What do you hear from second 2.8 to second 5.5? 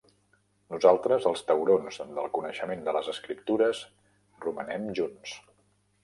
de les Escriptures romanem junts.